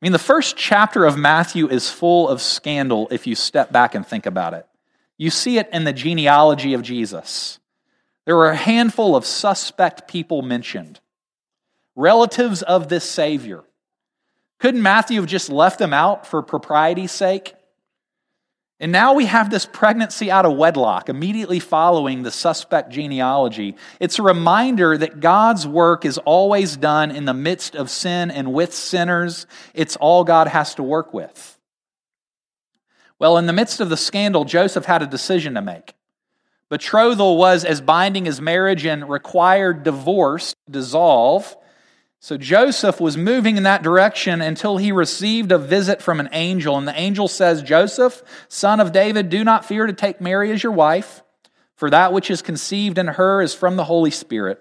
mean, 0.00 0.12
the 0.12 0.18
first 0.18 0.56
chapter 0.56 1.04
of 1.04 1.16
Matthew 1.16 1.68
is 1.68 1.90
full 1.90 2.28
of 2.28 2.40
scandal 2.40 3.08
if 3.10 3.26
you 3.26 3.34
step 3.34 3.72
back 3.72 3.96
and 3.96 4.06
think 4.06 4.26
about 4.26 4.54
it. 4.54 4.64
You 5.16 5.30
see 5.30 5.58
it 5.58 5.68
in 5.72 5.82
the 5.82 5.92
genealogy 5.92 6.74
of 6.74 6.82
Jesus. 6.82 7.58
There 8.28 8.36
were 8.36 8.50
a 8.50 8.56
handful 8.56 9.16
of 9.16 9.24
suspect 9.24 10.06
people 10.06 10.42
mentioned, 10.42 11.00
relatives 11.96 12.60
of 12.60 12.90
this 12.90 13.08
Savior. 13.08 13.64
Couldn't 14.60 14.82
Matthew 14.82 15.18
have 15.18 15.30
just 15.30 15.48
left 15.48 15.78
them 15.78 15.94
out 15.94 16.26
for 16.26 16.42
propriety's 16.42 17.10
sake? 17.10 17.54
And 18.80 18.92
now 18.92 19.14
we 19.14 19.24
have 19.24 19.48
this 19.48 19.64
pregnancy 19.64 20.30
out 20.30 20.44
of 20.44 20.58
wedlock 20.58 21.08
immediately 21.08 21.58
following 21.58 22.22
the 22.22 22.30
suspect 22.30 22.90
genealogy. 22.90 23.76
It's 23.98 24.18
a 24.18 24.22
reminder 24.22 24.98
that 24.98 25.20
God's 25.20 25.66
work 25.66 26.04
is 26.04 26.18
always 26.18 26.76
done 26.76 27.10
in 27.10 27.24
the 27.24 27.32
midst 27.32 27.74
of 27.74 27.88
sin 27.88 28.30
and 28.30 28.52
with 28.52 28.74
sinners. 28.74 29.46
It's 29.72 29.96
all 29.96 30.24
God 30.24 30.48
has 30.48 30.74
to 30.74 30.82
work 30.82 31.14
with. 31.14 31.58
Well, 33.18 33.38
in 33.38 33.46
the 33.46 33.54
midst 33.54 33.80
of 33.80 33.88
the 33.88 33.96
scandal, 33.96 34.44
Joseph 34.44 34.84
had 34.84 35.00
a 35.00 35.06
decision 35.06 35.54
to 35.54 35.62
make. 35.62 35.94
Betrothal 36.68 37.38
was 37.38 37.64
as 37.64 37.80
binding 37.80 38.28
as 38.28 38.40
marriage 38.40 38.84
and 38.84 39.08
required 39.08 39.82
divorce 39.82 40.54
dissolve. 40.70 41.56
So 42.20 42.36
Joseph 42.36 43.00
was 43.00 43.16
moving 43.16 43.56
in 43.56 43.62
that 43.62 43.82
direction 43.82 44.40
until 44.40 44.76
he 44.76 44.92
received 44.92 45.52
a 45.52 45.58
visit 45.58 46.02
from 46.02 46.20
an 46.20 46.28
angel. 46.32 46.76
And 46.76 46.86
the 46.86 46.98
angel 46.98 47.28
says, 47.28 47.62
Joseph, 47.62 48.22
son 48.48 48.80
of 48.80 48.92
David, 48.92 49.30
do 49.30 49.44
not 49.44 49.64
fear 49.64 49.86
to 49.86 49.92
take 49.92 50.20
Mary 50.20 50.50
as 50.50 50.62
your 50.62 50.72
wife, 50.72 51.22
for 51.76 51.90
that 51.90 52.12
which 52.12 52.30
is 52.30 52.42
conceived 52.42 52.98
in 52.98 53.06
her 53.06 53.40
is 53.40 53.54
from 53.54 53.76
the 53.76 53.84
Holy 53.84 54.10
Spirit. 54.10 54.60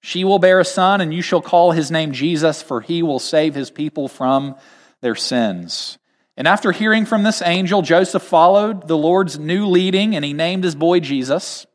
She 0.00 0.22
will 0.22 0.38
bear 0.38 0.60
a 0.60 0.64
son, 0.64 1.00
and 1.00 1.12
you 1.12 1.20
shall 1.20 1.40
call 1.40 1.72
his 1.72 1.90
name 1.90 2.12
Jesus, 2.12 2.62
for 2.62 2.80
he 2.80 3.02
will 3.02 3.18
save 3.18 3.54
his 3.54 3.70
people 3.70 4.06
from 4.06 4.54
their 5.00 5.14
sins. 5.14 5.98
And 6.36 6.48
after 6.48 6.72
hearing 6.72 7.06
from 7.06 7.22
this 7.22 7.42
angel, 7.42 7.82
Joseph 7.82 8.22
followed 8.22 8.88
the 8.88 8.96
Lord's 8.96 9.38
new 9.38 9.66
leading 9.66 10.16
and 10.16 10.24
he 10.24 10.32
named 10.32 10.64
his 10.64 10.74
boy 10.74 11.00
Jesus. 11.00 11.66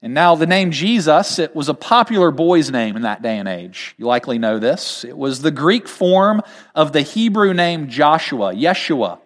And 0.00 0.14
now, 0.14 0.36
the 0.36 0.46
name 0.46 0.70
Jesus, 0.70 1.40
it 1.40 1.56
was 1.56 1.68
a 1.68 1.74
popular 1.74 2.30
boy's 2.30 2.70
name 2.70 2.94
in 2.94 3.02
that 3.02 3.20
day 3.20 3.36
and 3.36 3.48
age. 3.48 3.96
You 3.98 4.06
likely 4.06 4.38
know 4.38 4.60
this. 4.60 5.04
It 5.04 5.16
was 5.16 5.42
the 5.42 5.50
Greek 5.50 5.88
form 5.88 6.42
of 6.72 6.92
the 6.92 7.00
Hebrew 7.00 7.52
name 7.52 7.88
Joshua, 7.88 8.54
Yeshua, 8.54 9.18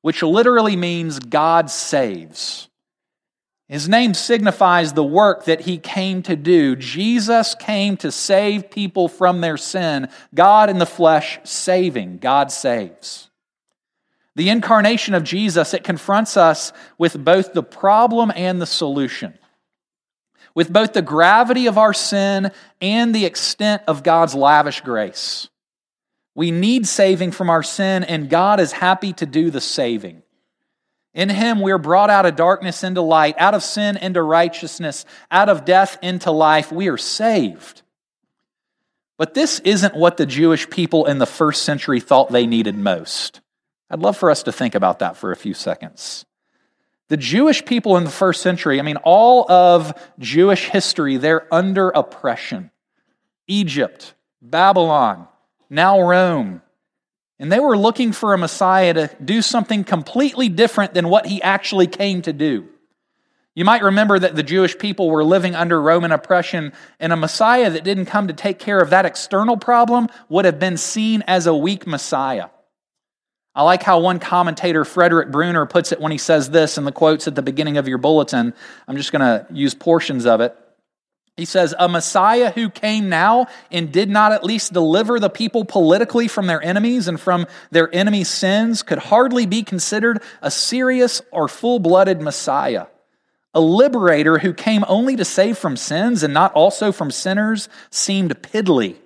which 0.00 0.24
literally 0.24 0.74
means 0.74 1.20
God 1.20 1.70
saves. 1.70 2.68
His 3.68 3.88
name 3.88 4.14
signifies 4.14 4.94
the 4.94 5.04
work 5.04 5.44
that 5.44 5.60
he 5.60 5.78
came 5.78 6.24
to 6.24 6.34
do. 6.34 6.74
Jesus 6.74 7.54
came 7.54 7.96
to 7.98 8.10
save 8.10 8.68
people 8.68 9.06
from 9.06 9.40
their 9.40 9.56
sin. 9.56 10.08
God 10.34 10.70
in 10.70 10.78
the 10.78 10.86
flesh 10.86 11.38
saving. 11.44 12.18
God 12.18 12.50
saves. 12.50 13.29
The 14.36 14.48
incarnation 14.48 15.14
of 15.14 15.24
Jesus, 15.24 15.74
it 15.74 15.84
confronts 15.84 16.36
us 16.36 16.72
with 16.98 17.22
both 17.24 17.52
the 17.52 17.62
problem 17.62 18.32
and 18.34 18.60
the 18.60 18.66
solution, 18.66 19.38
with 20.54 20.72
both 20.72 20.92
the 20.92 21.02
gravity 21.02 21.66
of 21.66 21.78
our 21.78 21.92
sin 21.92 22.52
and 22.80 23.14
the 23.14 23.26
extent 23.26 23.82
of 23.88 24.02
God's 24.02 24.34
lavish 24.34 24.80
grace. 24.82 25.48
We 26.34 26.52
need 26.52 26.86
saving 26.86 27.32
from 27.32 27.50
our 27.50 27.62
sin, 27.62 28.04
and 28.04 28.30
God 28.30 28.60
is 28.60 28.72
happy 28.72 29.12
to 29.14 29.26
do 29.26 29.50
the 29.50 29.60
saving. 29.60 30.22
In 31.12 31.28
Him, 31.28 31.60
we 31.60 31.72
are 31.72 31.78
brought 31.78 32.08
out 32.08 32.24
of 32.24 32.36
darkness 32.36 32.84
into 32.84 33.02
light, 33.02 33.34
out 33.36 33.54
of 33.54 33.64
sin 33.64 33.96
into 33.96 34.22
righteousness, 34.22 35.04
out 35.30 35.48
of 35.48 35.64
death 35.64 35.98
into 36.02 36.30
life. 36.30 36.70
We 36.70 36.88
are 36.88 36.96
saved. 36.96 37.82
But 39.18 39.34
this 39.34 39.58
isn't 39.60 39.96
what 39.96 40.16
the 40.16 40.24
Jewish 40.24 40.70
people 40.70 41.06
in 41.06 41.18
the 41.18 41.26
first 41.26 41.64
century 41.64 41.98
thought 41.98 42.30
they 42.30 42.46
needed 42.46 42.76
most. 42.76 43.40
I'd 43.90 44.00
love 44.00 44.16
for 44.16 44.30
us 44.30 44.44
to 44.44 44.52
think 44.52 44.74
about 44.74 45.00
that 45.00 45.16
for 45.16 45.32
a 45.32 45.36
few 45.36 45.54
seconds. 45.54 46.24
The 47.08 47.16
Jewish 47.16 47.64
people 47.64 47.96
in 47.96 48.04
the 48.04 48.10
first 48.10 48.40
century, 48.40 48.78
I 48.78 48.82
mean, 48.82 48.98
all 48.98 49.50
of 49.50 49.92
Jewish 50.20 50.68
history, 50.68 51.16
they're 51.16 51.52
under 51.52 51.90
oppression. 51.90 52.70
Egypt, 53.48 54.14
Babylon, 54.40 55.26
now 55.68 56.00
Rome. 56.00 56.62
And 57.40 57.50
they 57.50 57.58
were 57.58 57.76
looking 57.76 58.12
for 58.12 58.32
a 58.32 58.38
Messiah 58.38 58.94
to 58.94 59.10
do 59.24 59.42
something 59.42 59.82
completely 59.82 60.48
different 60.48 60.94
than 60.94 61.08
what 61.08 61.26
he 61.26 61.42
actually 61.42 61.88
came 61.88 62.22
to 62.22 62.32
do. 62.32 62.68
You 63.56 63.64
might 63.64 63.82
remember 63.82 64.16
that 64.16 64.36
the 64.36 64.44
Jewish 64.44 64.78
people 64.78 65.10
were 65.10 65.24
living 65.24 65.56
under 65.56 65.82
Roman 65.82 66.12
oppression, 66.12 66.72
and 67.00 67.12
a 67.12 67.16
Messiah 67.16 67.70
that 67.70 67.82
didn't 67.82 68.06
come 68.06 68.28
to 68.28 68.34
take 68.34 68.60
care 68.60 68.78
of 68.78 68.90
that 68.90 69.04
external 69.04 69.56
problem 69.56 70.06
would 70.28 70.44
have 70.44 70.60
been 70.60 70.76
seen 70.76 71.24
as 71.26 71.48
a 71.48 71.54
weak 71.54 71.88
Messiah. 71.88 72.50
I 73.60 73.62
like 73.62 73.82
how 73.82 74.00
one 74.00 74.20
commentator, 74.20 74.86
Frederick 74.86 75.30
Bruner, 75.30 75.66
puts 75.66 75.92
it 75.92 76.00
when 76.00 76.10
he 76.10 76.16
says 76.16 76.48
this 76.48 76.78
in 76.78 76.84
the 76.84 76.92
quotes 76.92 77.28
at 77.28 77.34
the 77.34 77.42
beginning 77.42 77.76
of 77.76 77.86
your 77.86 77.98
bulletin. 77.98 78.54
I'm 78.88 78.96
just 78.96 79.12
going 79.12 79.20
to 79.20 79.46
use 79.52 79.74
portions 79.74 80.24
of 80.24 80.40
it. 80.40 80.56
He 81.36 81.44
says, 81.44 81.74
A 81.78 81.86
Messiah 81.86 82.52
who 82.52 82.70
came 82.70 83.10
now 83.10 83.48
and 83.70 83.92
did 83.92 84.08
not 84.08 84.32
at 84.32 84.44
least 84.44 84.72
deliver 84.72 85.20
the 85.20 85.28
people 85.28 85.66
politically 85.66 86.26
from 86.26 86.46
their 86.46 86.62
enemies 86.62 87.06
and 87.06 87.20
from 87.20 87.46
their 87.70 87.94
enemies' 87.94 88.30
sins 88.30 88.82
could 88.82 88.96
hardly 88.98 89.44
be 89.44 89.62
considered 89.62 90.22
a 90.40 90.50
serious 90.50 91.20
or 91.30 91.46
full 91.46 91.80
blooded 91.80 92.22
Messiah. 92.22 92.86
A 93.52 93.60
liberator 93.60 94.38
who 94.38 94.54
came 94.54 94.86
only 94.88 95.16
to 95.16 95.24
save 95.26 95.58
from 95.58 95.76
sins 95.76 96.22
and 96.22 96.32
not 96.32 96.54
also 96.54 96.92
from 96.92 97.10
sinners 97.10 97.68
seemed 97.90 98.40
piddly 98.40 98.96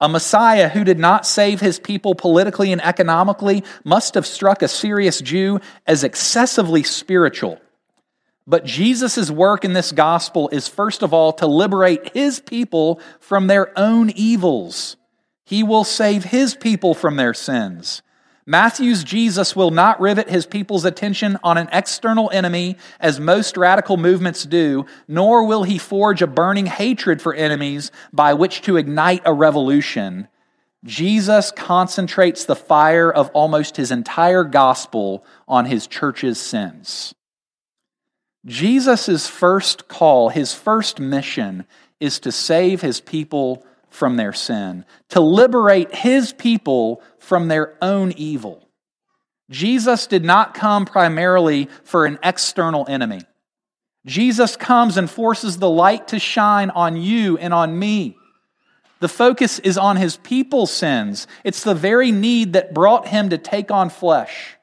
a 0.00 0.08
Messiah 0.08 0.68
who 0.68 0.84
did 0.84 0.98
not 0.98 1.26
save 1.26 1.60
his 1.60 1.78
people 1.78 2.14
politically 2.14 2.72
and 2.72 2.82
economically 2.82 3.62
must 3.84 4.14
have 4.14 4.26
struck 4.26 4.62
a 4.62 4.68
serious 4.68 5.20
Jew 5.20 5.60
as 5.86 6.04
excessively 6.04 6.82
spiritual. 6.82 7.60
But 8.46 8.64
Jesus' 8.64 9.30
work 9.30 9.64
in 9.64 9.74
this 9.74 9.92
gospel 9.92 10.48
is 10.48 10.66
first 10.66 11.02
of 11.02 11.12
all 11.12 11.32
to 11.34 11.46
liberate 11.46 12.14
his 12.14 12.40
people 12.40 13.00
from 13.20 13.46
their 13.46 13.78
own 13.78 14.10
evils. 14.10 14.96
He 15.44 15.62
will 15.62 15.84
save 15.84 16.24
his 16.24 16.54
people 16.54 16.94
from 16.94 17.16
their 17.16 17.34
sins. 17.34 18.02
Matthew's 18.50 19.04
Jesus 19.04 19.54
will 19.54 19.70
not 19.70 20.00
rivet 20.00 20.28
his 20.28 20.44
people's 20.44 20.84
attention 20.84 21.38
on 21.44 21.56
an 21.56 21.68
external 21.70 22.28
enemy 22.32 22.76
as 22.98 23.20
most 23.20 23.56
radical 23.56 23.96
movements 23.96 24.42
do, 24.44 24.86
nor 25.06 25.46
will 25.46 25.62
he 25.62 25.78
forge 25.78 26.20
a 26.20 26.26
burning 26.26 26.66
hatred 26.66 27.22
for 27.22 27.32
enemies 27.32 27.92
by 28.12 28.34
which 28.34 28.62
to 28.62 28.76
ignite 28.76 29.22
a 29.24 29.32
revolution. 29.32 30.26
Jesus 30.82 31.52
concentrates 31.52 32.44
the 32.44 32.56
fire 32.56 33.08
of 33.08 33.30
almost 33.34 33.76
his 33.76 33.92
entire 33.92 34.42
gospel 34.42 35.24
on 35.46 35.66
his 35.66 35.86
church's 35.86 36.40
sins. 36.40 37.14
Jesus' 38.44 39.28
first 39.28 39.86
call, 39.86 40.28
his 40.28 40.52
first 40.54 40.98
mission, 40.98 41.66
is 42.00 42.18
to 42.18 42.32
save 42.32 42.80
his 42.80 43.00
people 43.00 43.64
from 43.90 44.16
their 44.16 44.32
sin, 44.32 44.84
to 45.10 45.20
liberate 45.20 45.94
his 45.94 46.32
people 46.32 47.02
from 47.18 47.48
their 47.48 47.76
own 47.82 48.12
evil. 48.12 48.68
Jesus 49.50 50.06
did 50.06 50.24
not 50.24 50.54
come 50.54 50.86
primarily 50.86 51.68
for 51.84 52.06
an 52.06 52.18
external 52.22 52.86
enemy. 52.88 53.20
Jesus 54.06 54.56
comes 54.56 54.96
and 54.96 55.10
forces 55.10 55.58
the 55.58 55.68
light 55.68 56.08
to 56.08 56.18
shine 56.18 56.70
on 56.70 56.96
you 56.96 57.36
and 57.36 57.52
on 57.52 57.78
me. 57.78 58.16
The 59.00 59.08
focus 59.08 59.58
is 59.58 59.76
on 59.76 59.96
his 59.96 60.16
people's 60.18 60.70
sins. 60.70 61.26
It's 61.42 61.64
the 61.64 61.74
very 61.74 62.12
need 62.12 62.52
that 62.52 62.72
brought 62.72 63.08
him 63.08 63.30
to 63.30 63.38
take 63.38 63.70
on 63.70 63.90
flesh. 63.90 64.56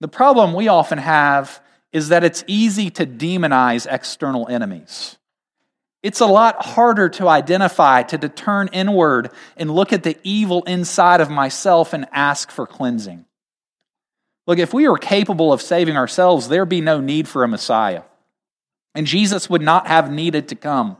The 0.00 0.08
problem 0.08 0.54
we 0.54 0.68
often 0.68 0.98
have 0.98 1.62
is 1.92 2.08
that 2.08 2.24
it's 2.24 2.42
easy 2.46 2.90
to 2.90 3.06
demonize 3.06 3.86
external 3.88 4.48
enemies. 4.48 5.16
It's 6.02 6.20
a 6.20 6.26
lot 6.26 6.64
harder 6.64 7.08
to 7.10 7.28
identify, 7.28 8.02
to, 8.02 8.28
turn 8.28 8.68
inward 8.72 9.30
and 9.56 9.70
look 9.70 9.92
at 9.92 10.02
the 10.02 10.18
evil 10.24 10.64
inside 10.64 11.20
of 11.20 11.30
myself 11.30 11.92
and 11.92 12.06
ask 12.12 12.50
for 12.50 12.66
cleansing. 12.66 13.24
Look, 14.46 14.58
if 14.58 14.74
we 14.74 14.88
were 14.88 14.98
capable 14.98 15.52
of 15.52 15.62
saving 15.62 15.96
ourselves, 15.96 16.48
there'd 16.48 16.68
be 16.68 16.80
no 16.80 17.00
need 17.00 17.28
for 17.28 17.44
a 17.44 17.48
Messiah. 17.48 18.02
And 18.94 19.06
Jesus 19.06 19.48
would 19.48 19.62
not 19.62 19.86
have 19.86 20.10
needed 20.10 20.48
to 20.48 20.56
come. 20.56 20.96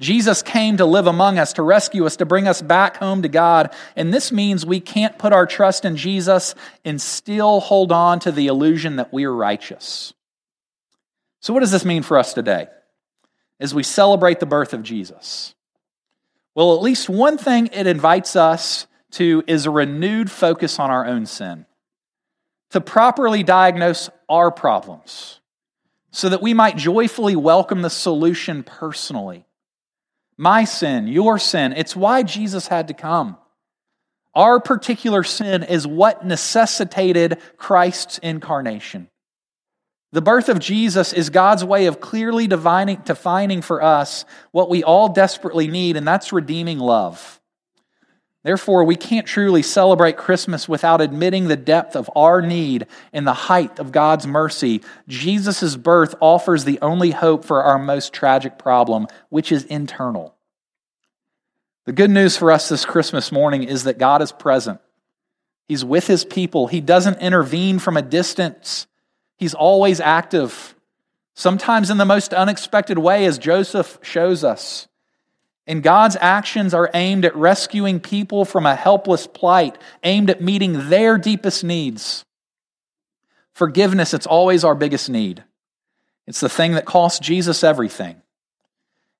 Jesus 0.00 0.42
came 0.42 0.76
to 0.76 0.84
live 0.84 1.06
among 1.06 1.38
us, 1.38 1.54
to 1.54 1.62
rescue 1.62 2.06
us, 2.06 2.16
to 2.16 2.26
bring 2.26 2.46
us 2.46 2.62
back 2.62 2.98
home 2.98 3.22
to 3.22 3.28
God. 3.28 3.74
And 3.96 4.12
this 4.14 4.30
means 4.30 4.64
we 4.64 4.80
can't 4.80 5.18
put 5.18 5.32
our 5.32 5.46
trust 5.46 5.84
in 5.84 5.96
Jesus 5.96 6.54
and 6.84 7.00
still 7.00 7.60
hold 7.60 7.90
on 7.90 8.20
to 8.20 8.32
the 8.32 8.46
illusion 8.46 8.96
that 8.96 9.12
we 9.12 9.24
are 9.24 9.34
righteous. 9.34 10.12
So, 11.40 11.52
what 11.52 11.60
does 11.60 11.72
this 11.72 11.84
mean 11.84 12.02
for 12.02 12.18
us 12.18 12.32
today? 12.32 12.68
As 13.60 13.74
we 13.74 13.82
celebrate 13.82 14.40
the 14.40 14.46
birth 14.46 14.72
of 14.72 14.82
Jesus. 14.82 15.54
Well, 16.54 16.74
at 16.74 16.82
least 16.82 17.08
one 17.08 17.38
thing 17.38 17.68
it 17.72 17.86
invites 17.86 18.36
us 18.36 18.86
to 19.12 19.42
is 19.46 19.66
a 19.66 19.70
renewed 19.70 20.30
focus 20.30 20.78
on 20.78 20.90
our 20.90 21.06
own 21.06 21.26
sin, 21.26 21.66
to 22.70 22.80
properly 22.80 23.42
diagnose 23.42 24.10
our 24.28 24.50
problems, 24.50 25.40
so 26.10 26.28
that 26.28 26.42
we 26.42 26.54
might 26.54 26.76
joyfully 26.76 27.36
welcome 27.36 27.82
the 27.82 27.90
solution 27.90 28.62
personally. 28.62 29.44
My 30.36 30.64
sin, 30.64 31.08
your 31.08 31.38
sin, 31.38 31.72
it's 31.72 31.96
why 31.96 32.22
Jesus 32.22 32.68
had 32.68 32.88
to 32.88 32.94
come. 32.94 33.36
Our 34.34 34.60
particular 34.60 35.24
sin 35.24 35.64
is 35.64 35.86
what 35.86 36.24
necessitated 36.24 37.38
Christ's 37.56 38.18
incarnation. 38.18 39.08
The 40.12 40.22
birth 40.22 40.48
of 40.48 40.58
Jesus 40.58 41.12
is 41.12 41.28
God's 41.28 41.64
way 41.64 41.86
of 41.86 42.00
clearly 42.00 42.46
defining, 42.46 43.02
defining 43.04 43.60
for 43.60 43.82
us 43.82 44.24
what 44.52 44.70
we 44.70 44.82
all 44.82 45.10
desperately 45.10 45.68
need, 45.68 45.96
and 45.96 46.08
that's 46.08 46.32
redeeming 46.32 46.78
love. 46.78 47.38
Therefore, 48.42 48.84
we 48.84 48.96
can't 48.96 49.26
truly 49.26 49.62
celebrate 49.62 50.16
Christmas 50.16 50.66
without 50.66 51.02
admitting 51.02 51.48
the 51.48 51.56
depth 51.56 51.94
of 51.94 52.08
our 52.16 52.40
need 52.40 52.86
and 53.12 53.26
the 53.26 53.34
height 53.34 53.78
of 53.78 53.92
God's 53.92 54.26
mercy. 54.26 54.80
Jesus' 55.08 55.76
birth 55.76 56.14
offers 56.20 56.64
the 56.64 56.78
only 56.80 57.10
hope 57.10 57.44
for 57.44 57.62
our 57.62 57.78
most 57.78 58.14
tragic 58.14 58.56
problem, 58.58 59.08
which 59.28 59.52
is 59.52 59.64
internal. 59.64 60.34
The 61.84 61.92
good 61.92 62.10
news 62.10 62.36
for 62.36 62.50
us 62.50 62.68
this 62.70 62.86
Christmas 62.86 63.30
morning 63.32 63.64
is 63.64 63.84
that 63.84 63.98
God 63.98 64.22
is 64.22 64.32
present. 64.32 64.80
He's 65.66 65.84
with 65.84 66.06
his 66.06 66.24
people. 66.24 66.68
He 66.68 66.80
doesn't 66.80 67.20
intervene 67.20 67.78
from 67.78 67.98
a 67.98 68.02
distance. 68.02 68.86
He's 69.38 69.54
always 69.54 70.00
active, 70.00 70.74
sometimes 71.34 71.90
in 71.90 71.96
the 71.96 72.04
most 72.04 72.34
unexpected 72.34 72.98
way, 72.98 73.24
as 73.24 73.38
Joseph 73.38 73.98
shows 74.02 74.44
us. 74.44 74.88
And 75.66 75.82
God's 75.82 76.16
actions 76.20 76.74
are 76.74 76.90
aimed 76.92 77.24
at 77.24 77.36
rescuing 77.36 78.00
people 78.00 78.44
from 78.44 78.66
a 78.66 78.74
helpless 78.74 79.26
plight, 79.26 79.78
aimed 80.02 80.28
at 80.28 80.42
meeting 80.42 80.88
their 80.88 81.18
deepest 81.18 81.62
needs. 81.62 82.24
Forgiveness, 83.52 84.12
it's 84.12 84.26
always 84.26 84.64
our 84.64 84.74
biggest 84.74 85.08
need. 85.08 85.44
It's 86.26 86.40
the 86.40 86.48
thing 86.48 86.72
that 86.72 86.84
costs 86.84 87.20
Jesus 87.20 87.62
everything. 87.62 88.20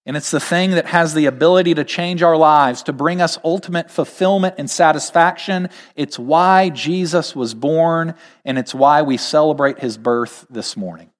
And 0.09 0.17
it's 0.17 0.31
the 0.31 0.41
thing 0.41 0.71
that 0.71 0.87
has 0.87 1.13
the 1.13 1.27
ability 1.27 1.75
to 1.75 1.85
change 1.85 2.23
our 2.23 2.39
lives, 2.39 2.83
to 2.85 2.95
bring 2.95 3.21
us 3.21 3.39
ultimate 3.45 3.91
fulfillment 3.91 4.55
and 4.57 4.71
satisfaction. 4.71 5.69
It's 5.97 6.19
why 6.19 6.71
Jesus 6.71 7.37
was 7.37 7.53
born, 7.53 8.15
and 8.43 8.59
it's 8.59 8.75
why 8.75 9.03
we 9.03 9.19
celebrate 9.19 9.81
his 9.81 9.99
birth 9.99 10.47
this 10.49 10.79
morning. 10.79 11.11